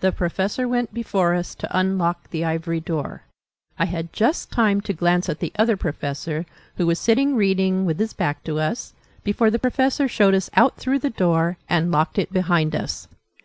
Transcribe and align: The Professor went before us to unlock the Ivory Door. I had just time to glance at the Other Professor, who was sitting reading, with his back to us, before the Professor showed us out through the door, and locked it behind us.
The 0.00 0.10
Professor 0.10 0.66
went 0.66 0.92
before 0.92 1.32
us 1.32 1.54
to 1.54 1.78
unlock 1.78 2.30
the 2.30 2.44
Ivory 2.44 2.80
Door. 2.80 3.22
I 3.78 3.84
had 3.84 4.12
just 4.12 4.50
time 4.50 4.80
to 4.80 4.92
glance 4.92 5.28
at 5.28 5.38
the 5.38 5.52
Other 5.56 5.76
Professor, 5.76 6.44
who 6.76 6.88
was 6.88 6.98
sitting 6.98 7.36
reading, 7.36 7.84
with 7.86 8.00
his 8.00 8.12
back 8.12 8.42
to 8.42 8.58
us, 8.58 8.94
before 9.22 9.48
the 9.48 9.60
Professor 9.60 10.08
showed 10.08 10.34
us 10.34 10.50
out 10.56 10.76
through 10.76 10.98
the 10.98 11.08
door, 11.10 11.56
and 11.68 11.92
locked 11.92 12.18
it 12.18 12.32
behind 12.32 12.74
us. 12.74 13.06